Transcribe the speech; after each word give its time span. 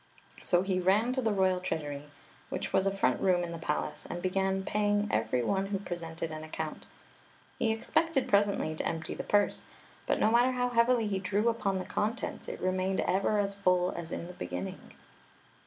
So 0.41 0.63
he 0.63 0.79
ran 0.79 1.13
to 1.13 1.21
the 1.21 1.31
royal 1.31 1.59
treasury, 1.59 2.05
which 2.49 2.73
was 2.73 2.87
a 2.87 2.89
fitmt 2.89 2.97
Queen 2.97 3.11
Zixi 3.11 3.13
of 3.13 3.13
Ix; 3.13 3.19
or, 3.19 3.19
the 3.21 3.25
room 3.35 3.43
in 3.43 3.51
the 3.51 3.57
palace, 3.59 4.07
and 4.09 4.19
began 4.23 4.63
paying 4.63 5.07
every 5.11 5.43
one 5.43 5.67
who 5.67 5.77
presented 5.77 6.31
an 6.31 6.43
account 6.43 6.87
He 7.59 7.71
expected 7.71 8.27
presently 8.27 8.73
to 8.73 8.87
empty 8.87 9.13
the 9.13 9.21
purse; 9.23 9.65
but 10.07 10.19
no 10.19 10.31
matter 10.31 10.53
how 10.53 10.69
heavily 10.69 11.05
he 11.05 11.19
drew 11.19 11.49
upon 11.49 11.77
the 11.77 11.85
contents, 11.85 12.47
it 12.47 12.59
remained 12.59 13.01
ever 13.01 13.37
as 13.37 13.53
full 13.53 13.91
as 13.91 14.11
in 14.11 14.25
the 14.25 14.33
beginning. 14.33 14.95